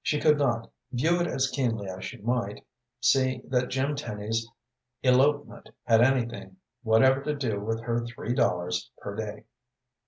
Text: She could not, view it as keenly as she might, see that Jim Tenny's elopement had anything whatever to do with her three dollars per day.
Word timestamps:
She 0.00 0.20
could 0.20 0.38
not, 0.38 0.70
view 0.92 1.18
it 1.20 1.26
as 1.26 1.50
keenly 1.50 1.88
as 1.88 2.04
she 2.04 2.18
might, 2.18 2.64
see 3.00 3.42
that 3.48 3.68
Jim 3.70 3.96
Tenny's 3.96 4.48
elopement 5.02 5.70
had 5.82 6.02
anything 6.02 6.58
whatever 6.84 7.20
to 7.22 7.34
do 7.34 7.58
with 7.58 7.80
her 7.80 8.06
three 8.06 8.32
dollars 8.32 8.92
per 8.98 9.16
day. 9.16 9.42